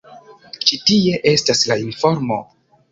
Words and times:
Ĉi 0.69 0.79
tie 0.91 1.21
estas 1.33 1.63
la 1.71 1.81
informo. 1.87 2.45